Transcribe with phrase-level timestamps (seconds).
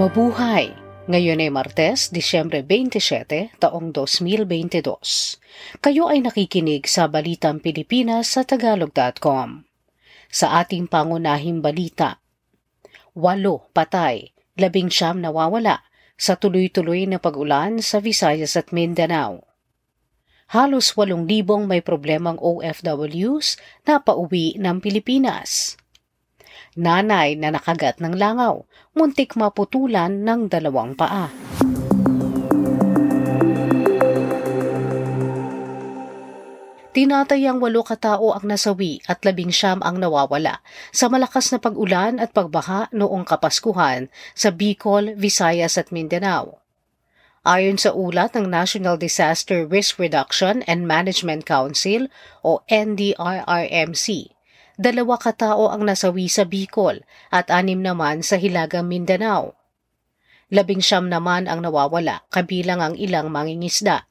[0.00, 0.72] Mabuhay!
[1.12, 4.80] Ngayon ay Martes, Disyembre 27, taong 2022.
[5.76, 9.68] Kayo ay nakikinig sa Balitang Pilipinas sa Tagalog.com.
[10.32, 12.16] Sa ating pangunahing balita,
[13.12, 15.84] walo patay, labing siyam nawawala
[16.16, 19.44] sa tuloy-tuloy na pag-ulan sa Visayas at Mindanao.
[20.48, 25.76] Halos walong libong may problemang OFWs na pauwi ng Pilipinas
[26.78, 28.62] nanay na nakagat ng langaw,
[28.94, 31.30] muntik maputulan ng dalawang paa.
[36.90, 40.58] Tinatayang walo katao ang nasawi at labing siyam ang nawawala
[40.90, 46.58] sa malakas na pag-ulan at pagbaha noong Kapaskuhan sa Bicol, Visayas at Mindanao.
[47.46, 52.10] Ayon sa ulat ng National Disaster Risk Reduction and Management Council
[52.42, 54.34] o NDRRMC,
[54.80, 59.52] dalawa katao ang nasawi sa Bicol at anim naman sa Hilagang Mindanao.
[60.48, 64.08] Labing siyam naman ang nawawala, kabilang ang ilang mangingisda.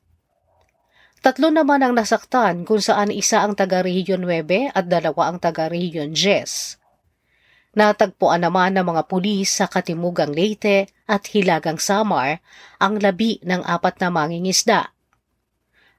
[1.19, 6.79] Tatlo naman ang nasaktan kung saan isa ang taga-Rehiyon 9 at dalawa ang taga-Rehiyon 10.
[7.75, 12.39] Natagpuan naman ng mga pulis sa Katimugang Leyte at Hilagang Samar
[12.79, 14.95] ang labi ng apat na mangingisda.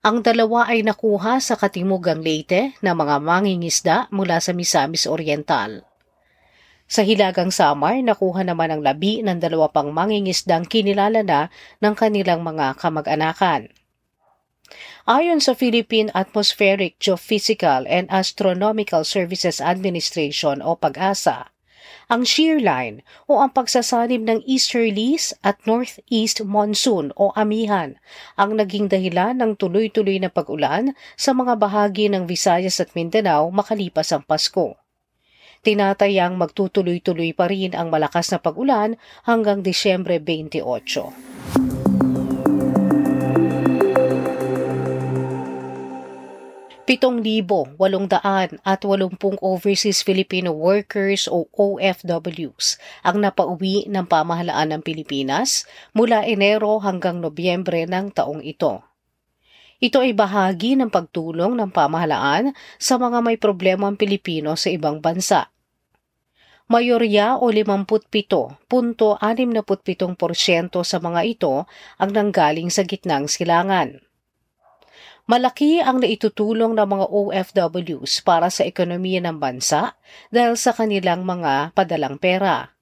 [0.00, 5.84] Ang dalawa ay nakuha sa Katimugang Leyte na mga mangingisda mula sa Misamis Oriental.
[6.88, 11.40] Sa Hilagang Samar, nakuha naman ang labi ng dalawa pang mangingisdang kinilala na
[11.84, 13.68] ng kanilang mga kamag-anakan.
[15.04, 21.52] Ayon sa Philippine Atmospheric Geophysical and Astronomical Services Administration o PAGASA,
[22.10, 27.94] ang shear line o ang pagsasanib ng easterlies at northeast monsoon o amihan
[28.34, 34.10] ang naging dahilan ng tuloy-tuloy na pag-ulan sa mga bahagi ng Visayas at Mindanao makalipas
[34.10, 34.74] ang Pasko.
[35.62, 41.69] Tinatayang magtutuloy-tuloy pa rin ang malakas na pag-ulan hanggang Disyembre 28.
[46.90, 56.26] 7,880 at 80 overseas Filipino workers o OFWs ang napauwi ng pamahalaan ng Pilipinas mula
[56.26, 58.82] Enero hanggang Nobyembre ng taong ito.
[59.78, 64.98] Ito ay bahagi ng pagtulong ng pamahalaan sa mga may problema ang Pilipino sa ibang
[64.98, 65.46] bansa.
[66.66, 68.66] Mayorya o 57.67%
[70.82, 71.70] sa mga ito
[72.02, 74.09] ang nanggaling sa gitnang silangan.
[75.30, 79.94] Malaki ang naitutulong ng mga OFWs para sa ekonomiya ng bansa
[80.26, 82.74] dahil sa kanilang mga padalang pera.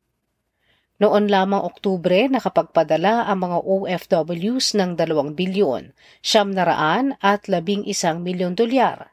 [0.97, 5.93] Noon lamang Oktubre nakapagpadala ang mga OFWs ng 2 bilyon,
[6.25, 7.85] siyam naraan at 11
[8.25, 9.13] milyon dolyar.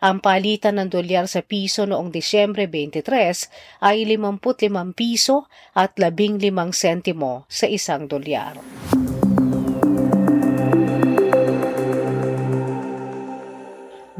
[0.00, 5.44] Ang palitan ng dolyar sa piso noong Disyembre 23 ay 55 piso
[5.76, 6.40] at 15
[6.72, 8.56] sentimo sa isang dolyar.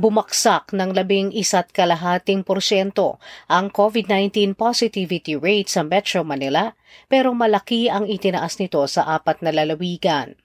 [0.00, 3.20] Bumaksak ng labing isa't kalahating porsyento
[3.52, 6.72] ang COVID-19 positivity rate sa Metro Manila
[7.12, 10.40] pero malaki ang itinaas nito sa apat na lalawigan.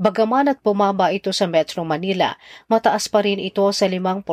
[0.00, 4.24] Bagaman at bumaba ito sa Metro Manila, mataas pa rin ito sa 5%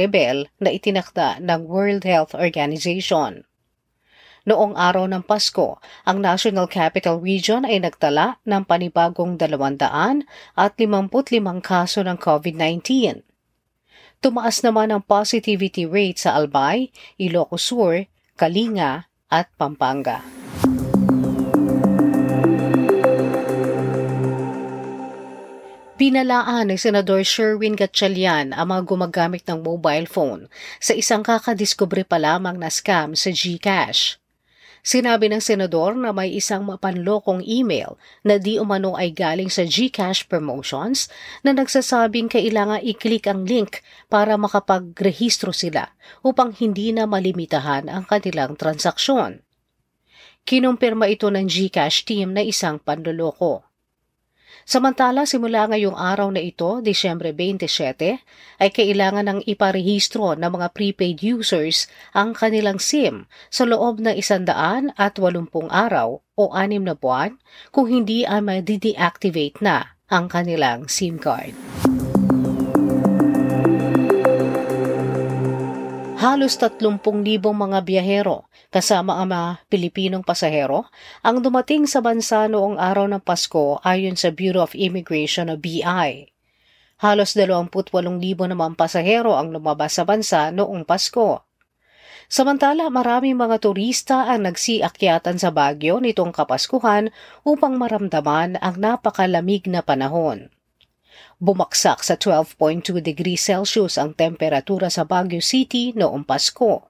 [0.00, 3.44] level na itinakda ng World Health Organization.
[4.48, 5.76] Noong araw ng Pasko,
[6.08, 10.24] ang National Capital Region ay nagtala ng panibagong 200
[10.56, 13.27] at 55 kaso ng COVID-19
[14.18, 16.90] Tumaas naman ang positivity rate sa Albay,
[17.22, 18.02] Ilocos Sur,
[18.34, 20.26] Kalinga at Pampanga.
[25.94, 30.50] Pinalaan ni Senador Sherwin Gatchalian ang mga gumagamit ng mobile phone
[30.82, 34.17] sa isang kakadiskubre pa lamang na scam sa GCash.
[34.88, 40.32] Sinabi ng senador na may isang mapanlokong email na di umano ay galing sa GCash
[40.32, 41.12] Promotions
[41.44, 45.92] na nagsasabing kailangan i-click ang link para makapagrehistro sila
[46.24, 49.44] upang hindi na malimitahan ang kanilang transaksyon.
[50.48, 53.67] Kinumpirma ito ng GCash team na isang panloloko.
[54.68, 58.20] Samantala, simula ngayong araw na ito, Disyembre 27,
[58.60, 64.92] ay kailangan ng iparehistro ng mga prepaid users ang kanilang SIM sa loob ng isandaan
[65.00, 67.40] at walumpung araw o anim na buwan
[67.72, 71.52] kung hindi ay ma-deactivate na ang kanilang SIM card.
[76.18, 76.98] Halos 30,000
[77.38, 80.90] mga biyahero kasama ang mga Pilipinong pasahero
[81.22, 86.10] ang dumating sa bansa noong araw ng Pasko ayon sa Bureau of Immigration o BI.
[86.98, 87.94] Halos 28,000
[88.50, 91.46] naman pasahero ang lumabas sa bansa noong Pasko.
[92.26, 97.14] Samantala, marami mga turista ang nagsiakyatan sa Baguio nitong Kapaskuhan
[97.46, 100.50] upang maramdaman ang napakalamig na panahon.
[101.38, 106.88] Bumaksak sa 12.2 degrees Celsius ang temperatura sa Baguio City noong Pasko.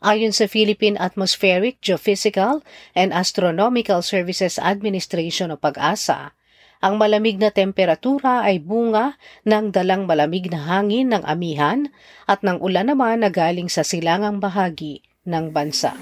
[0.00, 2.64] Ayon sa Philippine Atmospheric, Geophysical
[2.96, 6.32] and Astronomical Services Administration o PAG-ASA,
[6.80, 11.92] ang malamig na temperatura ay bunga ng dalang malamig na hangin ng amihan
[12.24, 15.92] at ng ulan naman na galing sa silangang bahagi ng bansa.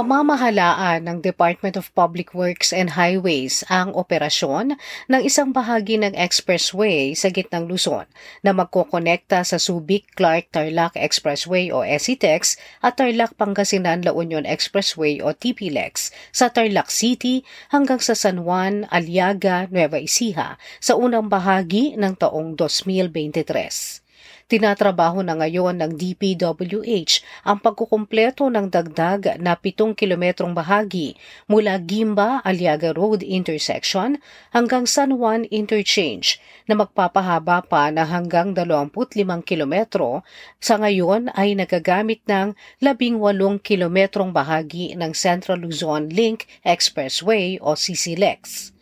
[0.00, 4.80] Pamamahalaan ng Department of Public Works and Highways ang operasyon
[5.12, 8.08] ng isang bahagi ng expressway sa gitnang Luzon
[8.40, 16.88] na magkokonekta sa Subic-Clark-Tarlac Expressway o SCTEX at Tarlac-Pangasinan-La Union Expressway o TPLEX sa Tarlac
[16.88, 23.99] City hanggang sa San Juan, Aliaga, Nueva Ecija sa unang bahagi ng taong 2023.
[24.50, 31.14] Tinatrabaho na ngayon ng DPWH ang pagkukumpleto ng dagdag na 7 kilometrong bahagi
[31.46, 34.18] mula Gimba Aliaga Road intersection
[34.50, 40.26] hanggang San Juan Interchange na magpapahaba pa na hanggang 25 kilometro
[40.58, 42.50] sa ngayon ay nagagamit ng
[42.82, 43.22] 18
[43.62, 48.74] kilometrong bahagi ng Central Luzon Link Expressway o CCLEX.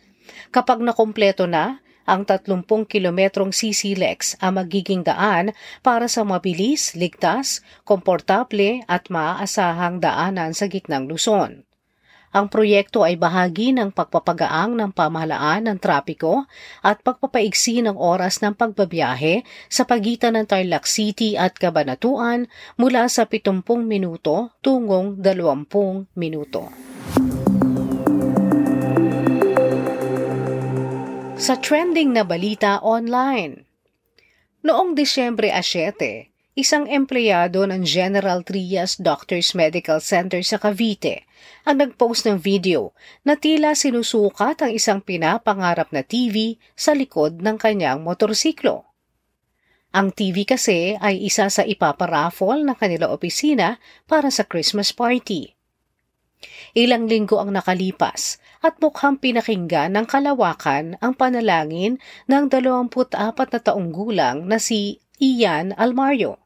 [0.49, 1.77] Kapag nakumpleto na,
[2.09, 5.53] ang 30 kilometrong CCLEX ang magiging daan
[5.85, 11.69] para sa mabilis, ligtas, komportable at maaasahang daanan sa gitnang Luzon.
[12.29, 16.45] Ang proyekto ay bahagi ng pagpapagaang ng pamahalaan ng trapiko
[16.85, 22.45] at pagpapaigsi ng oras ng pagbabiyahe sa pagitan ng Tarlac City at Cabanatuan
[22.77, 26.88] mula sa 70 minuto tungong 20 minuto.
[31.49, 33.65] Sa trending na balita online.
[34.61, 41.25] Noong Disyembre 7, isang empleyado ng General Trias Doctors Medical Center sa Cavite
[41.65, 42.93] ang nagpost ng video
[43.25, 48.85] na tila sinusukat ang isang pinapangarap na TV sa likod ng kanyang motorsiklo.
[49.89, 55.57] Ang TV kasi ay isa sa ipaparaffle ng kanila opisina para sa Christmas party.
[56.77, 62.91] Ilang linggo ang nakalipas at mukhang pinakinggan ng kalawakan ang panalangin ng 24
[63.55, 66.39] na taong gulang na si Ian Almario.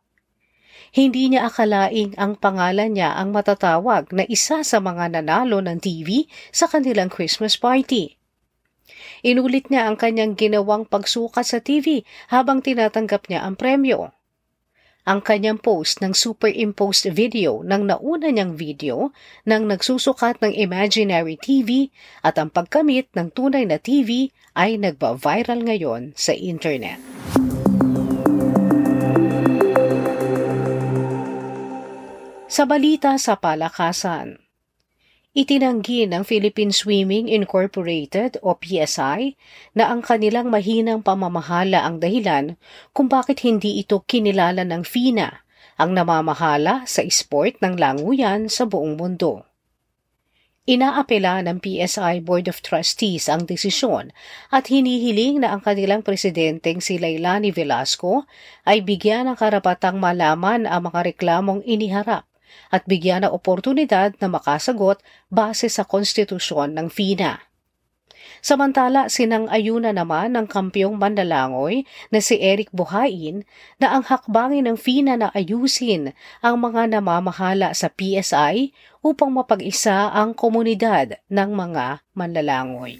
[0.93, 6.29] Hindi niya akalaing ang pangalan niya ang matatawag na isa sa mga nanalo ng TV
[6.53, 8.13] sa kanilang Christmas party.
[9.25, 14.13] Inulit niya ang kanyang ginawang pagsukat sa TV habang tinatanggap niya ang premyo
[15.03, 19.11] ang kanyang post ng superimposed video ng nauna niyang video
[19.43, 21.91] ng nagsusukat ng imaginary TV
[22.23, 26.99] at ang pagkamit ng tunay na TV ay nagba-viral ngayon sa internet.
[32.53, 34.42] Sa balita sa palakasan,
[35.33, 39.33] Itinanggi ng Philippine Swimming Incorporated o PSI
[39.73, 42.53] na ang kanilang mahinang pamamahala ang dahilan
[42.93, 45.41] kung bakit hindi ito kinilala ng FINA,
[45.81, 49.41] ang namamahala sa sport ng languyan sa buong mundo.
[50.69, 54.13] Inaapela ng PSI Board of Trustees ang desisyon
[54.53, 58.29] at hinihiling na ang kanilang presidenteng si Lailani Velasco
[58.69, 62.29] ay bigyan ng karapatang malaman ang mga reklamong iniharap
[62.73, 67.41] at bigyan ng oportunidad na makasagot base sa konstitusyon ng FINA.
[68.43, 73.47] Samantala, sinang-ayuna naman ng kampyong mandalangoy na si Eric Buhain
[73.79, 76.11] na ang hakbangin ng FINA na ayusin
[76.43, 82.99] ang mga namamahala sa PSI upang mapag-isa ang komunidad ng mga manlalangoy.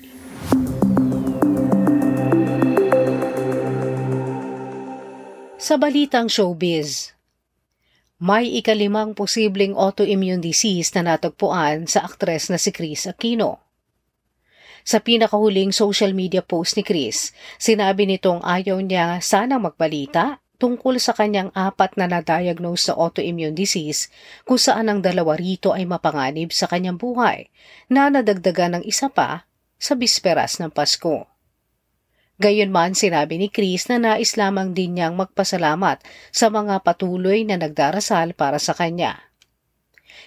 [5.64, 7.16] Sa balitang showbiz,
[8.24, 13.60] may ikalimang posibleng autoimmune disease na natagpuan sa aktres na si Chris Aquino.
[14.88, 21.12] Sa pinakahuling social media post ni Chris, sinabi nitong ayaw niya sanang magbalita tungkol sa
[21.12, 24.08] kanyang apat na na-diagnose na autoimmune disease
[24.48, 27.52] kung saan ang dalawa rito ay mapanganib sa kanyang buhay
[27.92, 29.44] na nadagdagan ng isa pa
[29.76, 31.33] sa bisperas ng Pasko.
[32.42, 36.02] Gayunman sinabi ni Chris na nais lamang din niyang magpasalamat
[36.34, 39.30] sa mga patuloy na nagdarasal para sa kanya.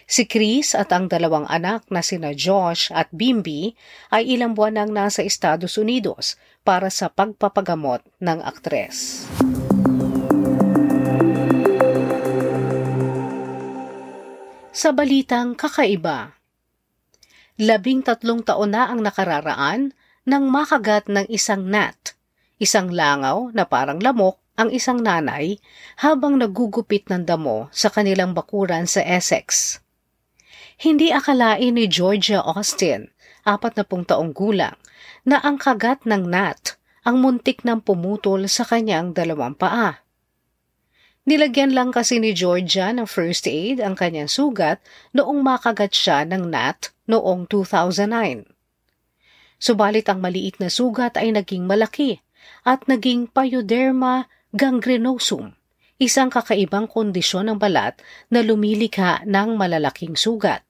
[0.06, 3.74] Si Chris at ang dalawang anak na sina Josh at Bimby
[4.14, 9.26] ay ilang buwan nang nasa Estados Unidos para sa pagpapagamot ng aktres.
[14.70, 16.38] Sa balitang kakaiba,
[17.58, 19.95] labing tatlong taon na ang nakararaan
[20.26, 22.18] nang makagat ng isang gnat,
[22.58, 25.62] isang langaw na parang lamok ang isang nanay
[26.02, 29.78] habang nagugupit ng damo sa kanilang bakuran sa Essex.
[30.82, 33.06] Hindi akalain ni Georgia Austin,
[33.46, 34.74] apat na pung taong gulang,
[35.22, 36.74] na ang kagat ng nat
[37.06, 40.02] ang muntik ng pumutol sa kanyang dalawang paa.
[41.22, 44.82] Nilagyan lang kasi ni Georgia ng first aid ang kanyang sugat
[45.14, 48.55] noong makagat siya ng nat noong 2009.
[49.56, 52.20] Subalit ang maliit na sugat ay naging malaki
[52.62, 55.56] at naging pyoderma gangrenosum,
[55.96, 57.96] isang kakaibang kondisyon ng balat
[58.28, 60.60] na lumilikha ng malalaking sugat.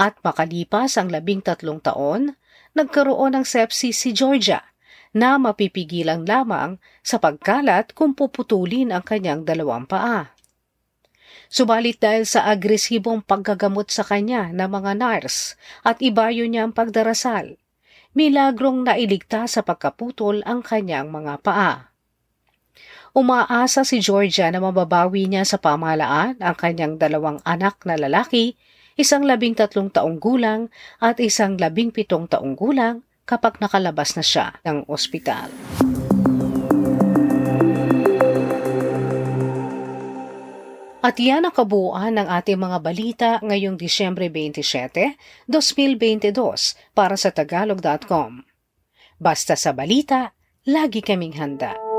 [0.00, 2.32] At makalipas ang labing tatlong taon,
[2.72, 4.64] nagkaroon ng sepsis si Georgia
[5.12, 10.32] na mapipigilan lamang sa pagkalat kung puputulin ang kanyang dalawang paa.
[11.50, 17.58] Subalit dahil sa agresibong paggagamot sa kanya ng mga nurse at ibayo niya ang pagdarasal,
[18.14, 21.90] milagrong nailigtas sa pagkaputol ang kanyang mga paa.
[23.10, 28.54] Umaasa si Georgia na mababawi niya sa pamalaan ang kanyang dalawang anak na lalaki,
[28.94, 30.70] isang labing tatlong taong gulang
[31.02, 35.50] at isang labing pitong taong gulang kapag nakalabas na siya ng ospital.
[41.00, 45.16] At yan ang kabuuan ng ating mga balita ngayong Disyembre 27,
[45.48, 46.36] 2022
[46.92, 48.44] para sa Tagalog.com.
[49.16, 50.36] Basta sa balita,
[50.68, 51.89] lagi kaming handa.